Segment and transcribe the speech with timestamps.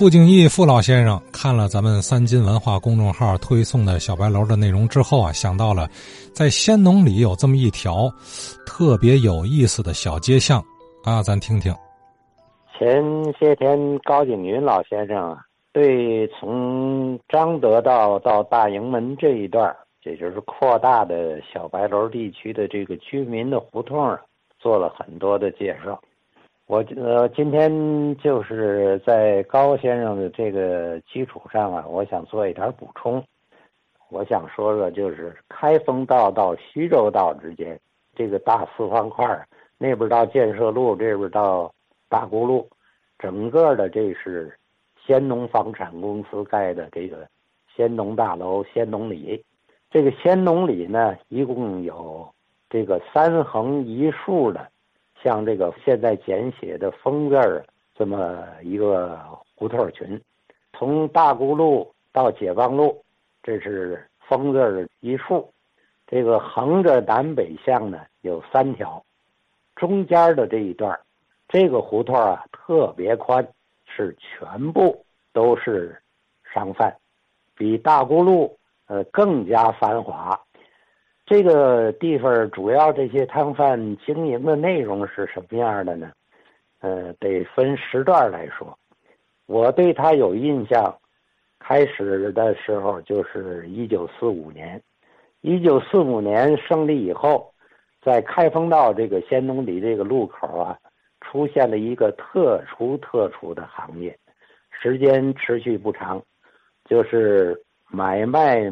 [0.00, 5.86] 傅敬义傅老先生看了咱们三金文化公众号推送的小白楼的内容之后啊，想到了
[6.32, 8.10] 在仙农里有这么一条
[8.64, 10.58] 特别有意思的小街巷
[11.04, 11.70] 啊，咱听听。
[12.78, 13.04] 前
[13.38, 19.70] 些天高景云老先生啊，对从张德道到大营门这一段，
[20.04, 24.18] 也就是扩大的小白楼地区的这个居民的胡同啊，
[24.58, 26.00] 做了很多的介绍。
[26.70, 33.20] 我呃，今天就是在高先生的这个基础上啊，我想做一点补充。
[34.08, 37.76] 我想说说，就是开封道到徐州道之间
[38.14, 39.26] 这个大四方块
[39.78, 41.74] 那边到建设路，这边到
[42.08, 42.68] 大沽路，
[43.18, 44.56] 整个的这是
[45.04, 47.26] 先农房产公司盖的这个
[47.74, 49.44] 先农大楼先农里。
[49.90, 52.32] 这个先农里呢，一共有
[52.68, 54.68] 这个三横一竖的。
[55.22, 59.20] 像这个现在简写的“封”字儿这么一个
[59.54, 60.20] 胡同群，
[60.72, 63.04] 从大沽路到解放路，
[63.42, 65.52] 这是“封”字儿一竖。
[66.06, 69.04] 这个横着南北向呢有三条，
[69.76, 70.98] 中间的这一段，
[71.48, 73.46] 这个胡同啊特别宽，
[73.86, 76.00] 是全部都是
[76.52, 76.92] 商贩，
[77.54, 80.40] 比大沽路呃更加繁华。
[81.30, 86.10] 这个地方主要这些摊贩经营的内容是什么样的呢？
[86.80, 88.76] 呃，得分时段来说。
[89.46, 90.92] 我对他有印象，
[91.60, 94.82] 开始的时候就是一九四五年。
[95.40, 97.54] 一九四五年胜利以后，
[98.02, 100.76] 在开封道这个先农里这个路口啊，
[101.20, 104.18] 出现了一个特殊特殊的行业，
[104.72, 106.20] 时间持续不长，
[106.86, 107.56] 就是
[107.88, 108.68] 买卖。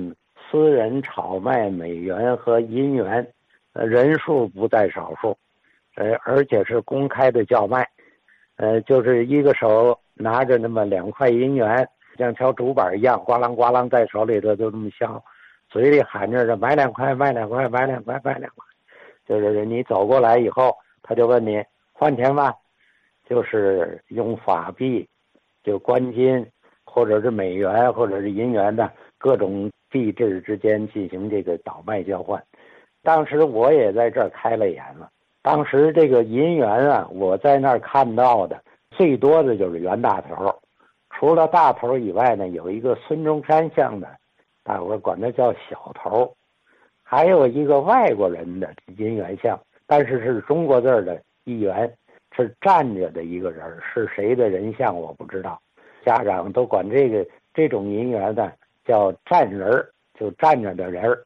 [0.51, 3.27] 私人炒卖美元和银元，
[3.75, 5.37] 呃，人数不在少数，
[5.97, 7.87] 呃，而且是公开的叫卖，
[8.57, 15.23] 呃，就是一个手拿着那么两块银元，像敲竹板一样，咣啷咣啷在手里头就这么敲，
[15.69, 18.65] 嘴里喊着“买两块，卖两块，买两块，卖两块”，
[19.29, 21.63] 就是你走过来以后，他就问你
[21.93, 22.55] 换钱吗？
[23.29, 25.07] 就是用法币，
[25.63, 26.47] 就关金，
[26.85, 29.71] 或者是美元，或者是银元的各种。
[29.91, 32.43] 币制之间进行这个倒卖交换，
[33.03, 35.11] 当时我也在这儿开了眼了。
[35.43, 40.55] 当时这个银元啊，我在那儿看到的最多的就是袁大头，
[41.11, 44.09] 除了大头以外呢，有一个孙中山像的，
[44.63, 46.35] 大伙管他叫小头，
[47.03, 51.91] 还有一个外国人的银元像，但是是中国字的一元，
[52.37, 55.59] 是站着的一个人，是谁的人像我不知道。
[56.05, 58.53] 家长都管这个这种银元的。
[58.89, 61.23] 叫站人儿，就站着的人儿。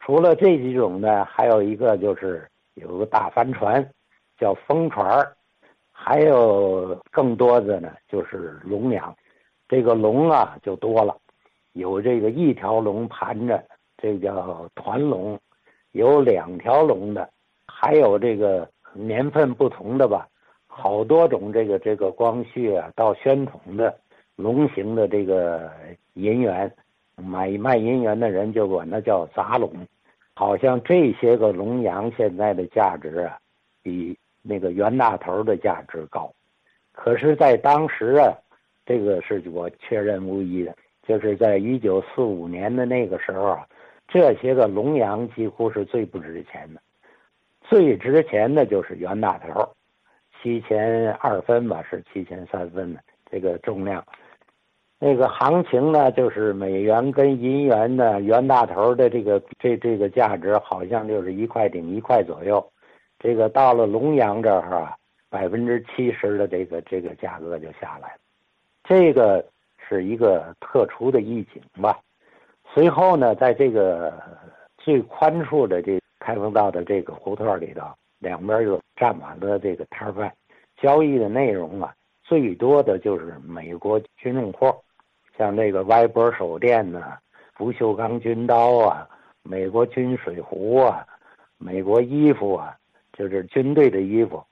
[0.00, 3.86] 除了这几种呢，还有一个就是有个大帆船，
[4.38, 5.36] 叫风船儿。
[5.92, 9.14] 还有更多的呢，就是龙羊。
[9.68, 11.14] 这个龙啊就多了，
[11.72, 13.62] 有这个一条龙盘着，
[13.98, 15.36] 这叫团龙；
[15.92, 17.28] 有两条龙的，
[17.66, 20.26] 还有这个年份不同的吧，
[20.66, 23.94] 好多种这个这个光绪啊到宣统的
[24.36, 25.70] 龙形的这个
[26.14, 26.70] 银元。
[27.16, 29.70] 买卖银元的人就管它叫杂龙，
[30.34, 33.38] 好像这些个龙羊现在的价值啊，
[33.82, 36.32] 比那个袁大头的价值高。
[36.92, 38.32] 可是，在当时啊，
[38.86, 43.66] 这个是我确认无疑的，就是在一九四五年的那个时候啊，
[44.06, 46.80] 这些个龙羊几乎是最不值钱的，
[47.62, 49.68] 最值钱的就是袁大头，
[50.42, 53.00] 七千二分吧，是七千三分的
[53.30, 54.04] 这个重量。
[55.06, 62.66] 那个行情呢，就是美元跟银元的袁大头的这个这这个价值，好像就是一块顶一块左右。
[63.18, 64.96] 这个到了龙阳这儿啊，
[65.28, 68.20] 百分之七十的这个这个价格就下来了。
[68.82, 69.44] 这个
[69.76, 72.00] 是一个特殊的意境吧。
[72.72, 74.10] 随后呢，在这个
[74.78, 77.82] 最宽处的这开封道的这个胡同里头，
[78.20, 80.32] 两边又站满了这个摊贩，
[80.78, 84.74] 交易的内容啊，最多的就是美国军用货。
[85.36, 87.18] 像这个歪脖手电呐，
[87.54, 89.08] 不锈钢军刀啊，
[89.42, 91.06] 美国军水壶啊，
[91.58, 92.76] 美国衣服啊，
[93.12, 94.42] 就是军队的衣服。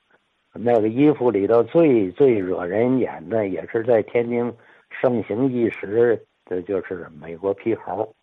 [0.54, 4.52] 那个衣服里头最最惹人眼的，也是在天津
[4.90, 8.14] 盛行一时的，就是美国皮猴。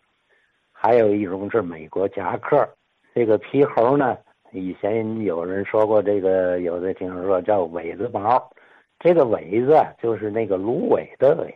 [0.70, 2.68] 还有一种是美国夹克。
[3.12, 4.16] 这个皮猴呢，
[4.52, 8.50] 以前有人说过，这个有的听说叫苇子毛。
[9.00, 11.52] 这个苇子就是那个芦苇的苇。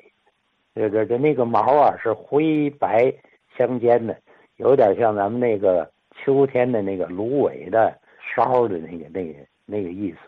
[0.74, 3.12] 这这这那个毛啊是灰白
[3.56, 4.16] 相间的，
[4.56, 10.18] 有点像咱们那个秋天的那个芦苇的梢的那个那个那个意思，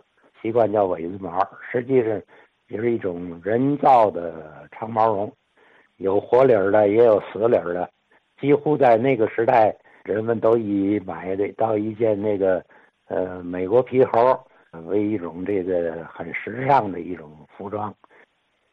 [0.41, 2.23] 习惯叫苇子毛，实际上
[2.69, 5.33] 也是一种人造的长毛绒，
[5.97, 7.89] 有活理儿的，也有死理儿的。
[8.41, 12.63] 几乎在那个时代，人们都以买的到一件那个
[13.09, 14.39] 呃美国皮猴
[14.85, 17.93] 为一种这个很时尚的一种服装。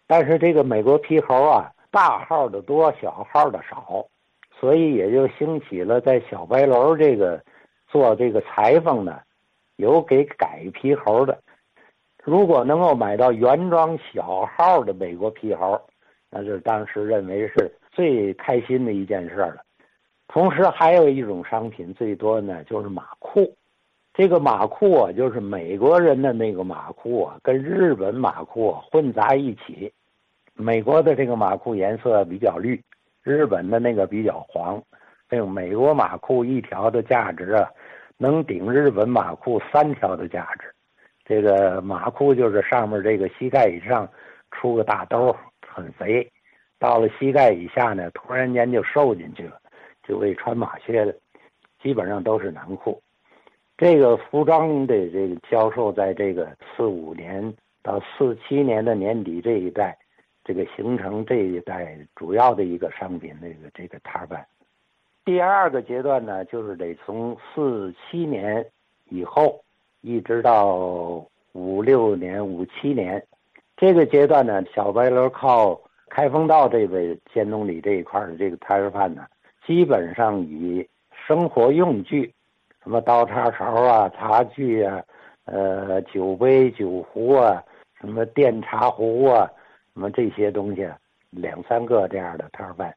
[0.07, 4.05] 但是这个美国皮猴啊，大号的多，小号的少，
[4.59, 7.41] 所以也就兴起了在小白楼这个
[7.87, 9.23] 做这个裁缝的，
[9.77, 11.39] 有给改皮猴的。
[12.23, 15.79] 如果能够买到原装小号的美国皮猴，
[16.29, 19.57] 那就当时认为是最开心的一件事了。
[20.27, 23.53] 同时还有一种商品最多呢，就是马裤。
[24.13, 29.91] 这个马裤啊，就是美国人的那个马裤啊，跟日本马裤混杂一起。
[30.53, 32.79] 美国的这个马裤颜色比较绿，
[33.23, 34.79] 日本的那个比较黄。
[35.27, 37.67] 这个美国马裤一条的价值啊，
[38.19, 40.71] 能顶日本马裤三条的价值。
[41.25, 44.07] 这个马裤就是上面这个膝盖以上
[44.51, 45.35] 出个大兜，
[45.67, 46.31] 很肥。
[46.77, 49.57] 到了膝盖以下呢，突然间就瘦进去了，
[50.07, 51.15] 就为穿马靴的，
[51.81, 53.01] 基本上都是男裤。
[53.77, 59.97] 这个服装的这个销售，在这个四五年到四七年的年底这一代，
[60.43, 64.45] 这个形成这一代主要的一个商品那个这个摊贩。
[65.25, 68.65] 第二个阶段呢，就是得从四七年
[69.09, 69.63] 以后，
[70.01, 73.25] 一直到五六年、五七年，
[73.77, 75.79] 这个阶段呢，小白楼靠。
[76.09, 79.25] 开封道这位先农里这一块的这个摊贩呢，
[79.65, 80.87] 基本上以
[81.25, 82.31] 生活用具，
[82.83, 85.01] 什么刀叉勺啊、茶具啊、
[85.45, 87.63] 呃酒杯酒壶啊、
[87.99, 89.49] 什么电茶壶啊、
[89.93, 90.87] 什么这些东西，
[91.29, 92.93] 两三个这样的摊贩。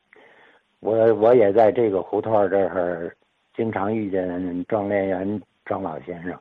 [0.80, 3.16] 我我也在这个胡同这儿
[3.54, 6.32] 经常遇见庄连元庄老先生，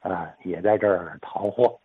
[0.00, 1.78] 啊，也在这儿淘货。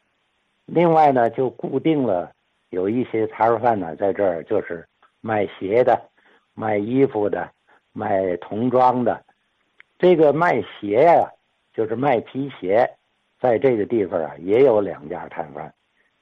[0.65, 2.31] 另外呢，就固定了。
[2.69, 4.87] 有一些摊贩呢，在这儿就是
[5.19, 6.01] 卖鞋的、
[6.53, 7.49] 卖衣服的、
[7.91, 9.21] 卖童装的。
[10.01, 11.31] 这个卖鞋呀，
[11.75, 12.89] 就是卖皮鞋，
[13.39, 15.71] 在这个地方啊，也有两家摊贩。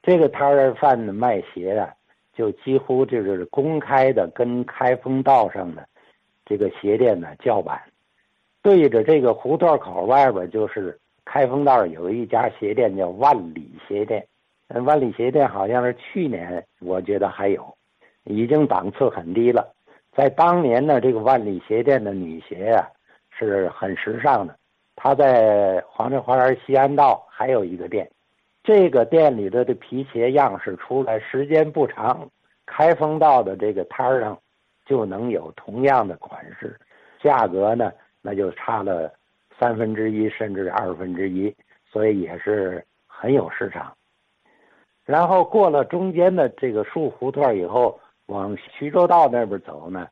[0.01, 1.89] 这个摊贩子卖鞋啊，
[2.33, 5.87] 就几乎就是公开的跟开封道上的
[6.45, 7.81] 这个鞋店呢叫板。
[8.61, 14.27] 对着这个胡同口外边，就是开封道有一家鞋店，叫万里鞋店。
[14.83, 17.73] 万里鞋店好像是去年，我觉得还有，
[18.25, 19.73] 已经档次很低了。
[20.11, 22.85] 在当年呢，这个万里鞋店的女鞋呀
[23.47, 24.55] 是很时尚的。
[24.95, 28.09] 他在黄镇花园西安道还有一个店，
[28.63, 32.29] 这个店里头的皮鞋样式出来时间不长，
[32.65, 34.37] 开封道的这个摊上
[34.85, 36.77] 就能有同样的款式，
[37.23, 37.91] 价格呢
[38.21, 39.11] 那就差了
[39.57, 41.55] 三分之一甚至二分之一，
[41.89, 43.93] 所以也是很有市场。
[45.05, 50.07] 然后过了中间的这个树胡同以后，往徐州道那边走呢，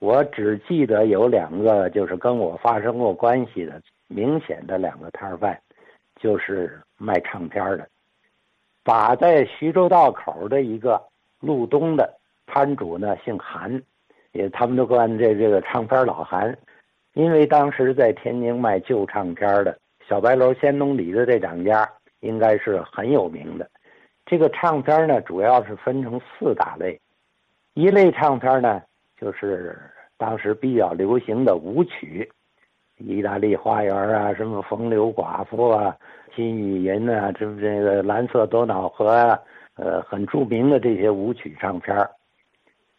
[0.00, 5.58] 我只记得有两个，就是跟我发生过关系的明显的两个摊贩，
[6.20, 7.88] 就是卖唱片的。
[8.84, 11.02] 把在徐州道口的一个
[11.40, 12.14] 路东的
[12.46, 13.82] 摊主呢，姓韩，
[14.32, 16.56] 也他们都管这这个唱片老韩，
[17.14, 19.76] 因为当时在天津卖旧唱片的
[20.08, 21.86] 小白楼先农里的这两家，
[22.20, 23.68] 应该是很有名的。
[24.24, 26.98] 这个唱片呢，主要是分成四大类，
[27.74, 28.80] 一类唱片呢，
[29.20, 29.78] 就是
[30.16, 32.30] 当时比较流行的舞曲，
[33.04, 35.96] 《意大利花园》啊，什么《风流寡妇》啊，
[36.36, 39.38] 《金玉银》啊，这这个《蓝色多瑙河》啊，
[39.76, 41.96] 呃，很著名的这些舞曲唱片。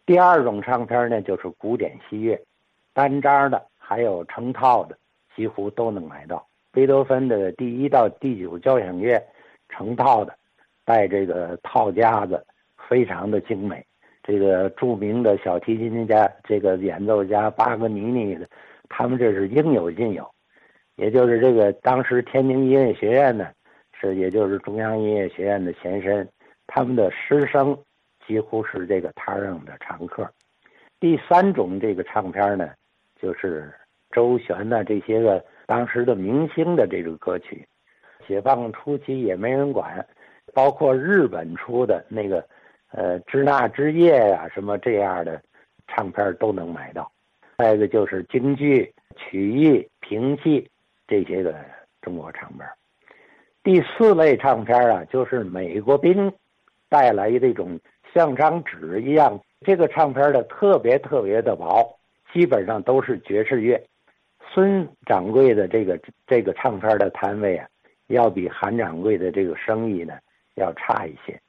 [0.05, 2.39] 第二种唱片呢，就是古典西乐，
[2.93, 4.97] 单张的，还有成套的，
[5.35, 6.45] 几乎都能买到。
[6.71, 9.21] 贝多芬的第一到第九交响乐，
[9.69, 10.35] 成套的。
[10.85, 12.43] 带这个套夹子，
[12.87, 13.85] 非常的精美。
[14.29, 18.47] 这个著名的小提琴家，这个演奏家巴格尼尼的，
[18.87, 20.23] 他们这是应有尽有。
[20.97, 23.49] 也就是这个当时天津音乐学院呢，
[23.99, 26.29] 是也就是中央音乐学院的前身，
[26.67, 27.75] 他们的师生
[28.27, 30.29] 几乎是这个摊上的常客。
[30.99, 32.69] 第三种这个唱片呢，
[33.19, 33.73] 就是
[34.11, 37.65] 周璇的这些个当时的明星的这个歌曲。
[38.27, 40.05] 解放初期也没人管。
[40.51, 42.43] 包括日本出的那个，
[42.91, 45.41] 呃，支那之夜呀，什么这样的
[45.87, 47.11] 唱片都能买到。
[47.57, 50.69] 再一个就是京剧、曲艺、评戏
[51.07, 51.53] 这些个
[52.01, 52.67] 中国唱片。
[53.63, 56.31] 第四类唱片啊，就是美国兵
[56.87, 57.79] 带来的这种
[58.13, 61.97] 像张纸一样，这个唱片的特别特别的薄，
[62.33, 63.81] 基本上都是爵士乐。
[64.53, 67.67] 孙掌柜的这个这个唱片的摊位啊，
[68.07, 70.17] 要比韩掌柜的这个生意呢。
[70.55, 71.39] 要差一些，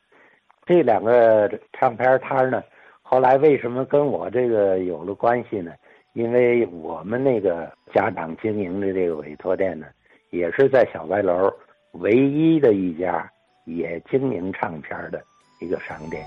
[0.67, 2.63] 这两个唱片摊呢，
[3.03, 5.73] 后来为什么跟我这个有了关系呢？
[6.13, 9.87] 因为我们那个家长经营的这个委托店呢，
[10.31, 11.53] 也是在小白楼
[11.93, 13.31] 唯一的一家
[13.65, 15.23] 也经营唱片的
[15.61, 16.25] 一个商店。